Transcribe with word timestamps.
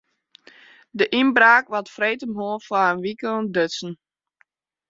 De 0.97 1.05
ynbraak 1.19 1.65
waard 1.71 1.93
freedtemoarn 1.95 2.63
foar 2.67 2.91
in 2.93 3.01
wike 3.05 3.27
ûntdutsen. 3.39 3.91